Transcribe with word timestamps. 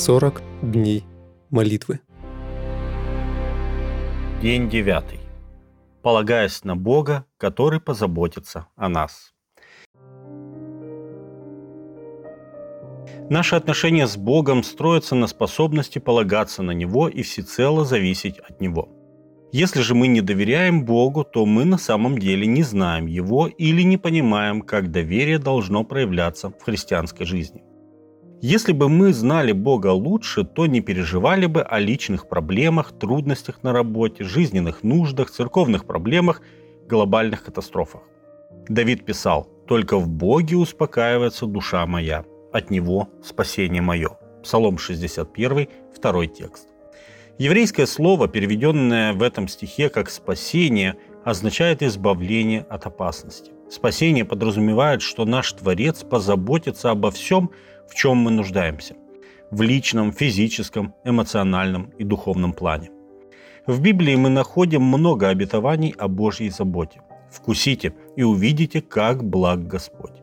40 0.00 0.40
дней 0.62 1.04
молитвы. 1.50 2.00
День 4.40 4.70
девятый. 4.70 5.20
Полагаясь 6.00 6.64
на 6.64 6.74
Бога, 6.74 7.26
который 7.36 7.80
позаботится 7.80 8.66
о 8.76 8.88
нас. 8.88 9.34
Наши 13.28 13.56
отношения 13.56 14.06
с 14.06 14.16
Богом 14.16 14.62
строятся 14.62 15.14
на 15.14 15.26
способности 15.26 15.98
полагаться 15.98 16.62
на 16.62 16.70
Него 16.70 17.06
и 17.06 17.20
всецело 17.20 17.84
зависеть 17.84 18.38
от 18.38 18.58
Него. 18.58 18.88
Если 19.52 19.82
же 19.82 19.94
мы 19.94 20.08
не 20.08 20.22
доверяем 20.22 20.86
Богу, 20.86 21.24
то 21.24 21.44
мы 21.44 21.66
на 21.66 21.76
самом 21.76 22.16
деле 22.16 22.46
не 22.46 22.62
знаем 22.62 23.04
Его 23.04 23.48
или 23.48 23.82
не 23.82 23.98
понимаем, 23.98 24.62
как 24.62 24.90
доверие 24.90 25.38
должно 25.38 25.84
проявляться 25.84 26.48
в 26.48 26.62
христианской 26.62 27.26
жизни. 27.26 27.62
Если 28.42 28.72
бы 28.72 28.88
мы 28.88 29.12
знали 29.12 29.52
Бога 29.52 29.88
лучше, 29.88 30.44
то 30.44 30.64
не 30.64 30.80
переживали 30.80 31.44
бы 31.44 31.60
о 31.60 31.78
личных 31.78 32.26
проблемах, 32.26 32.92
трудностях 32.92 33.62
на 33.62 33.74
работе, 33.74 34.24
жизненных 34.24 34.82
нуждах, 34.82 35.30
церковных 35.30 35.84
проблемах, 35.84 36.40
глобальных 36.88 37.44
катастрофах. 37.44 38.00
Давид 38.66 39.04
писал, 39.04 39.46
«Только 39.66 39.98
в 39.98 40.08
Боге 40.08 40.56
успокаивается 40.56 41.44
душа 41.44 41.84
моя, 41.86 42.24
от 42.50 42.70
Него 42.70 43.10
спасение 43.22 43.82
мое». 43.82 44.16
Псалом 44.42 44.78
61, 44.78 45.68
второй 45.94 46.26
текст. 46.26 46.66
Еврейское 47.36 47.86
слово, 47.86 48.26
переведенное 48.26 49.12
в 49.12 49.22
этом 49.22 49.48
стихе 49.48 49.90
как 49.90 50.08
«спасение», 50.08 50.96
означает 51.24 51.82
избавление 51.82 52.64
от 52.70 52.86
опасности. 52.86 53.52
Спасение 53.70 54.24
подразумевает, 54.24 55.02
что 55.02 55.26
наш 55.26 55.52
Творец 55.52 56.02
позаботится 56.02 56.90
обо 56.90 57.10
всем, 57.10 57.50
в 57.90 57.94
чем 57.94 58.16
мы 58.16 58.30
нуждаемся 58.30 58.94
в 59.50 59.62
личном, 59.62 60.12
физическом, 60.12 60.94
эмоциональном 61.04 61.90
и 61.98 62.04
духовном 62.04 62.52
плане. 62.52 62.90
В 63.66 63.80
Библии 63.80 64.14
мы 64.14 64.30
находим 64.30 64.82
много 64.82 65.28
обетований 65.28 65.94
о 65.98 66.08
Божьей 66.08 66.50
заботе. 66.50 67.02
Вкусите 67.30 67.94
и 68.16 68.22
увидите, 68.22 68.80
как 68.80 69.22
благ 69.24 69.66
Господь. 69.66 70.22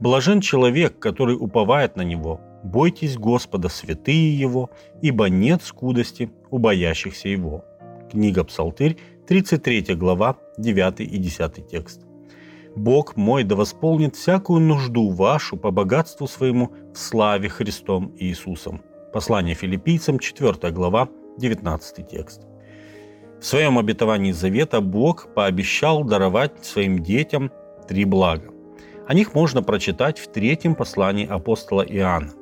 Блажен 0.00 0.40
человек, 0.40 0.98
который 0.98 1.36
уповает 1.36 1.96
на 1.96 2.02
Него. 2.02 2.40
Бойтесь 2.64 3.16
Господа, 3.16 3.68
святые 3.68 4.38
Его, 4.38 4.70
ибо 5.02 5.28
нет 5.28 5.62
скудости 5.62 6.30
у 6.50 6.58
боящихся 6.58 7.28
Его. 7.28 7.64
Книга 8.10 8.44
Псалтырь, 8.44 8.96
33 9.26 9.94
глава, 9.94 10.36
9 10.56 11.00
и 11.00 11.18
10 11.18 11.68
текст. 11.68 12.07
Бог 12.78 13.16
мой 13.16 13.42
да 13.42 13.56
восполнит 13.56 14.14
всякую 14.14 14.60
нужду 14.60 15.10
вашу 15.10 15.56
по 15.56 15.70
богатству 15.70 16.28
своему 16.28 16.72
в 16.94 16.98
славе 16.98 17.48
Христом 17.48 18.14
Иисусом. 18.18 18.82
Послание 19.12 19.54
филиппийцам, 19.54 20.18
4 20.18 20.72
глава, 20.72 21.08
19 21.38 22.08
текст. 22.08 22.42
В 23.40 23.44
своем 23.44 23.78
обетовании 23.78 24.32
завета 24.32 24.80
Бог 24.80 25.34
пообещал 25.34 26.04
даровать 26.04 26.64
своим 26.64 27.02
детям 27.02 27.50
три 27.88 28.04
блага. 28.04 28.50
О 29.08 29.14
них 29.14 29.34
можно 29.34 29.62
прочитать 29.62 30.18
в 30.18 30.30
третьем 30.30 30.74
послании 30.74 31.26
апостола 31.26 31.82
Иоанна. 31.82 32.32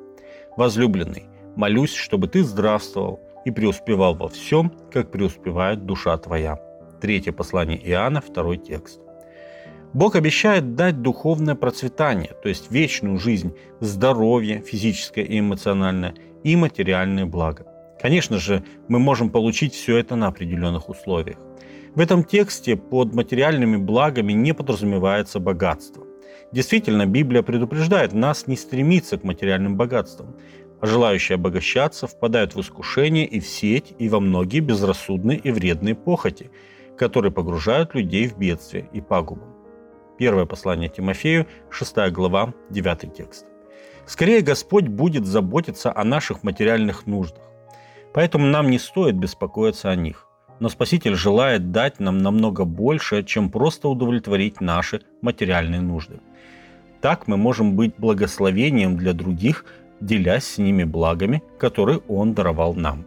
«Возлюбленный, 0.56 1.24
молюсь, 1.54 1.94
чтобы 1.94 2.28
ты 2.28 2.42
здравствовал 2.42 3.20
и 3.44 3.50
преуспевал 3.50 4.14
во 4.14 4.28
всем, 4.28 4.72
как 4.92 5.10
преуспевает 5.10 5.86
душа 5.86 6.16
твоя». 6.18 6.58
Третье 7.00 7.32
послание 7.32 7.78
Иоанна, 7.90 8.20
второй 8.20 8.56
текст. 8.56 9.05
Бог 9.92 10.16
обещает 10.16 10.74
дать 10.74 11.00
духовное 11.02 11.54
процветание, 11.54 12.32
то 12.42 12.48
есть 12.48 12.70
вечную 12.70 13.18
жизнь, 13.18 13.54
здоровье 13.80 14.60
физическое 14.60 15.24
и 15.24 15.38
эмоциональное 15.38 16.14
и 16.44 16.56
материальные 16.56 17.26
блага. 17.26 17.66
Конечно 18.00 18.38
же, 18.38 18.62
мы 18.88 18.98
можем 18.98 19.30
получить 19.30 19.74
все 19.74 19.96
это 19.96 20.16
на 20.16 20.26
определенных 20.26 20.88
условиях. 20.88 21.38
В 21.94 22.00
этом 22.00 22.24
тексте 22.24 22.76
под 22.76 23.14
материальными 23.14 23.78
благами 23.78 24.34
не 24.34 24.52
подразумевается 24.52 25.40
богатство. 25.40 26.04
Действительно, 26.52 27.06
Библия 27.06 27.42
предупреждает 27.42 28.12
нас 28.12 28.46
не 28.46 28.56
стремиться 28.56 29.16
к 29.16 29.24
материальным 29.24 29.76
богатствам, 29.76 30.36
а 30.80 30.86
желающие 30.86 31.36
обогащаться 31.36 32.06
впадают 32.06 32.54
в 32.54 32.60
искушение 32.60 33.26
и 33.26 33.40
в 33.40 33.46
сеть, 33.46 33.94
и 33.98 34.10
во 34.10 34.20
многие 34.20 34.60
безрассудные 34.60 35.38
и 35.38 35.50
вредные 35.50 35.94
похоти, 35.94 36.50
которые 36.98 37.32
погружают 37.32 37.94
людей 37.94 38.28
в 38.28 38.36
бедствие 38.36 38.88
и 38.92 39.00
пагубу. 39.00 39.55
Первое 40.18 40.46
послание 40.46 40.88
Тимофею, 40.88 41.46
6 41.70 42.10
глава, 42.10 42.54
9 42.70 43.14
текст. 43.14 43.44
Скорее 44.06 44.40
Господь 44.40 44.88
будет 44.88 45.26
заботиться 45.26 45.92
о 45.94 46.04
наших 46.04 46.42
материальных 46.42 47.06
нуждах. 47.06 47.42
Поэтому 48.14 48.46
нам 48.46 48.70
не 48.70 48.78
стоит 48.78 49.14
беспокоиться 49.16 49.90
о 49.90 49.96
них. 49.96 50.26
Но 50.58 50.70
Спаситель 50.70 51.16
желает 51.16 51.70
дать 51.70 52.00
нам 52.00 52.18
намного 52.18 52.64
больше, 52.64 53.24
чем 53.24 53.50
просто 53.50 53.88
удовлетворить 53.88 54.62
наши 54.62 55.02
материальные 55.20 55.82
нужды. 55.82 56.20
Так 57.02 57.26
мы 57.26 57.36
можем 57.36 57.76
быть 57.76 57.94
благословением 57.98 58.96
для 58.96 59.12
других, 59.12 59.66
делясь 60.00 60.46
с 60.46 60.56
ними 60.56 60.84
благами, 60.84 61.42
которые 61.58 61.98
Он 62.08 62.32
даровал 62.32 62.74
нам. 62.74 63.04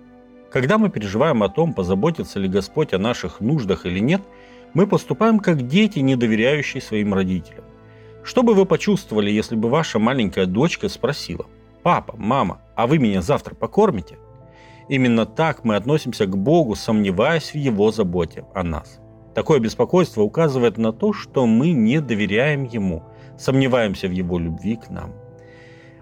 Когда 0.51 0.77
мы 0.77 0.89
переживаем 0.89 1.41
о 1.41 1.49
том, 1.49 1.73
позаботится 1.73 2.39
ли 2.39 2.47
Господь 2.47 2.93
о 2.93 2.99
наших 2.99 3.39
нуждах 3.39 3.87
или 3.87 3.97
нет– 3.99 4.21
мы 4.73 4.87
поступаем 4.87 5.39
как 5.39 5.67
дети, 5.67 5.99
не 5.99 6.15
доверяющие 6.15 6.81
своим 6.81 7.13
родителям. 7.13 7.63
Что 8.23 8.43
бы 8.43 8.53
вы 8.53 8.65
почувствовали, 8.65 9.31
если 9.31 9.55
бы 9.55 9.69
ваша 9.69 9.99
маленькая 9.99 10.45
дочка 10.45 10.89
спросила, 10.89 11.45
«Папа, 11.83 12.15
мама, 12.17 12.61
а 12.75 12.85
вы 12.87 12.99
меня 12.99 13.21
завтра 13.21 13.55
покормите?» 13.55 14.17
Именно 14.89 15.25
так 15.25 15.63
мы 15.63 15.75
относимся 15.75 16.25
к 16.25 16.35
Богу, 16.35 16.75
сомневаясь 16.75 17.53
в 17.53 17.55
Его 17.55 17.91
заботе 17.91 18.45
о 18.53 18.63
нас. 18.63 18.99
Такое 19.35 19.59
беспокойство 19.59 20.23
указывает 20.23 20.77
на 20.77 20.91
то, 20.91 21.13
что 21.13 21.45
мы 21.45 21.71
не 21.71 22.01
доверяем 22.01 22.63
Ему, 22.63 23.03
сомневаемся 23.37 24.07
в 24.07 24.11
Его 24.11 24.39
любви 24.39 24.75
к 24.75 24.89
нам. 24.89 25.13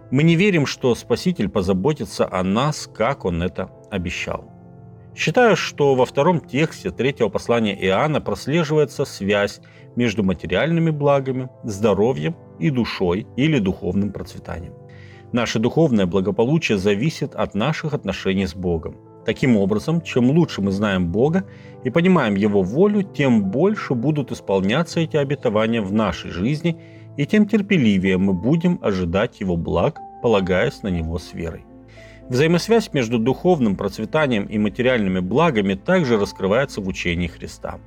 Мы 0.10 0.24
не 0.24 0.36
верим, 0.36 0.66
что 0.66 0.96
Спаситель 0.96 1.50
позаботится 1.50 2.28
о 2.32 2.44
нас, 2.44 2.88
как 2.88 3.26
Он 3.26 3.44
это 3.44 3.70
обещал. 3.92 4.57
Считаю, 5.18 5.56
что 5.56 5.96
во 5.96 6.06
втором 6.06 6.40
тексте 6.40 6.92
третьего 6.92 7.30
послания 7.30 7.76
Иоанна 7.88 8.22
прослеживается 8.22 9.04
связь 9.04 9.62
между 9.96 10.24
материальными 10.24 10.92
благами, 10.92 11.50
здоровьем 11.64 12.36
и 12.60 12.70
душой 12.70 13.26
или 13.36 13.58
духовным 13.58 14.12
процветанием. 14.12 14.74
Наше 15.32 15.58
духовное 15.58 16.06
благополучие 16.06 16.78
зависит 16.78 17.34
от 17.34 17.56
наших 17.56 17.96
отношений 17.96 18.46
с 18.46 18.54
Богом. 18.54 18.98
Таким 19.26 19.58
образом, 19.58 20.02
чем 20.02 20.30
лучше 20.30 20.62
мы 20.62 20.72
знаем 20.72 21.12
Бога 21.12 21.46
и 21.84 21.90
понимаем 21.90 22.36
Его 22.36 22.62
волю, 22.62 23.02
тем 23.02 23.46
больше 23.46 23.96
будут 23.96 24.32
исполняться 24.32 25.00
эти 25.00 25.18
обетования 25.18 25.82
в 25.82 25.92
нашей 25.92 26.30
жизни, 26.30 26.80
и 27.18 27.26
тем 27.26 27.48
терпеливее 27.48 28.20
мы 28.20 28.34
будем 28.34 28.78
ожидать 28.84 29.40
Его 29.40 29.58
благ, 29.58 30.00
полагаясь 30.22 30.84
на 30.84 30.90
Него 30.90 31.18
с 31.18 31.34
верой. 31.34 31.67
Взаимосвязь 32.30 32.92
между 32.92 33.20
духовным 33.20 33.78
процветанием 33.78 34.46
и 34.46 34.58
материальными 34.58 35.20
благами 35.20 35.76
также 35.76 36.20
раскрывается 36.20 36.82
в 36.82 36.88
учении 36.88 37.28
Христа. 37.28 37.80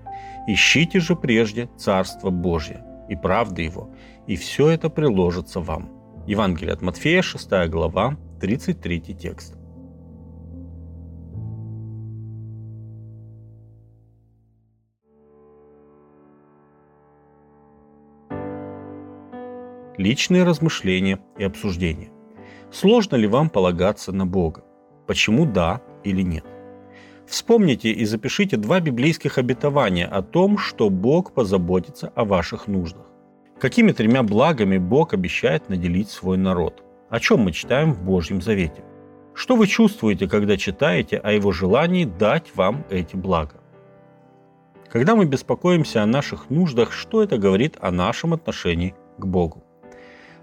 «Ищите 0.47 0.99
же 0.99 1.15
прежде 1.15 1.69
Царство 1.77 2.31
Божье 2.31 2.83
и 3.11 3.17
правды 3.17 3.63
Его, 3.63 3.91
и 4.27 4.37
все 4.37 4.69
это 4.71 4.89
приложится 4.89 5.61
вам». 5.61 5.91
Евангелие 6.27 6.73
от 6.73 6.81
Матфея, 6.81 7.23
6 7.23 7.51
глава, 7.69 8.17
33 8.41 9.01
текст. 9.15 9.57
Личные 19.99 20.45
размышления 20.45 21.19
и 21.37 21.45
обсуждения. 21.45 22.11
Сложно 22.73 23.17
ли 23.17 23.27
вам 23.27 23.51
полагаться 23.51 24.13
на 24.13 24.27
Бога? 24.27 24.63
Почему 25.07 25.45
да 25.45 25.81
или 26.05 26.23
нет? 26.23 26.45
Вспомните 27.27 27.91
и 27.91 28.05
запишите 28.05 28.57
два 28.57 28.81
библейских 28.81 29.39
обетования 29.39 30.07
о 30.07 30.23
том, 30.23 30.57
что 30.57 30.89
Бог 30.89 31.33
позаботится 31.33 32.13
о 32.15 32.25
ваших 32.25 32.69
нуждах. 32.69 33.07
Какими 33.59 33.93
тремя 33.93 34.23
благами 34.23 34.79
Бог 34.79 35.15
обещает 35.15 35.69
наделить 35.69 36.11
свой 36.11 36.39
народ? 36.39 36.83
О 37.09 37.19
чем 37.19 37.41
мы 37.41 37.53
читаем 37.53 37.93
в 37.93 38.03
Божьем 38.05 38.41
Завете? 38.41 38.85
Что 39.35 39.57
вы 39.57 39.67
чувствуете, 39.67 40.29
когда 40.29 40.57
читаете 40.57 41.19
о 41.19 41.33
Его 41.33 41.53
желании 41.53 42.05
дать 42.05 42.55
вам 42.55 42.85
эти 42.89 43.17
блага? 43.17 43.61
Когда 44.89 45.15
мы 45.15 45.25
беспокоимся 45.25 46.03
о 46.03 46.07
наших 46.07 46.51
нуждах, 46.51 46.93
что 46.93 47.23
это 47.23 47.37
говорит 47.37 47.77
о 47.81 47.91
нашем 47.91 48.33
отношении 48.33 48.95
к 49.19 49.27
Богу? 49.27 49.65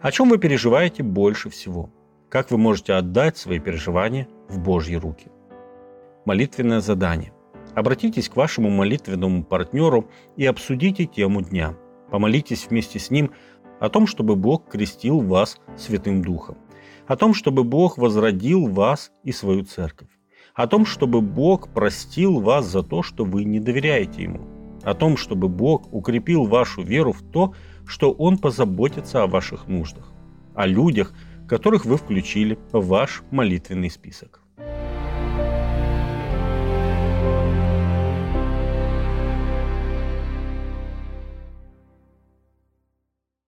О 0.02 0.12
чем 0.12 0.30
вы 0.30 0.38
переживаете 0.38 1.04
больше 1.04 1.50
всего? 1.50 1.90
Как 2.30 2.52
вы 2.52 2.58
можете 2.58 2.94
отдать 2.94 3.38
свои 3.38 3.58
переживания 3.60 4.28
в 4.50 4.60
Божьи 4.60 4.96
руки? 4.96 5.28
Молитвенное 6.26 6.82
задание. 6.82 7.32
Обратитесь 7.74 8.28
к 8.28 8.36
вашему 8.36 8.70
молитвенному 8.70 9.46
партнеру 9.46 10.10
и 10.36 10.46
обсудите 10.46 11.06
тему 11.06 11.42
дня. 11.42 11.76
Помолитесь 12.12 12.68
вместе 12.70 13.00
с 13.00 13.12
ним 13.12 13.32
о 13.80 13.88
том, 13.88 14.08
чтобы 14.08 14.36
Бог 14.36 14.70
крестил 14.70 15.22
вас 15.22 15.58
Святым 15.78 16.22
Духом. 16.22 16.58
о 17.08 17.16
том, 17.16 17.34
чтобы 17.34 17.64
Бог 17.64 17.98
возродил 17.98 18.68
вас 18.68 19.12
и 19.24 19.32
свою 19.32 19.64
церковь, 19.64 20.10
о 20.54 20.68
том, 20.68 20.86
чтобы 20.86 21.22
Бог 21.22 21.70
простил 21.70 22.42
вас 22.42 22.66
за 22.66 22.84
то, 22.84 23.02
что 23.02 23.24
вы 23.24 23.46
не 23.46 23.62
доверяете 23.62 24.24
Ему, 24.24 24.42
о 24.84 24.94
том, 24.94 25.16
чтобы 25.16 25.48
Бог 25.48 25.94
укрепил 25.94 26.44
вашу 26.44 26.82
веру 26.82 27.14
в 27.14 27.22
то, 27.22 27.54
что 27.86 28.12
Он 28.12 28.38
позаботится 28.38 29.24
о 29.24 29.28
ваших 29.28 29.68
нуждах, 29.68 30.12
о 30.54 30.68
людях, 30.68 31.14
которых 31.48 31.86
вы 31.86 31.98
включили 31.98 32.58
в 32.72 32.86
ваш 32.88 33.24
молитвенный 33.32 33.90
список. 33.90 34.42